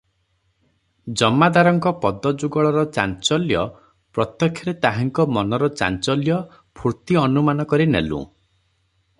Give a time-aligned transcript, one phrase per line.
[1.21, 3.61] ଜମାଦାରଙ୍କ ପଦଯୁଗଳର ଚାଞ୍ଚଲ୍ୟ
[4.19, 6.41] ପ୍ରତ୍ୟକ୍ଷରେ ତାହାଙ୍କ ମନର ଚାଞ୍ଚଲ୍ୟ,
[6.81, 8.23] ଫୁର୍ତ୍ତି ଅନୁମାନ କରି ନେଲୁଁ।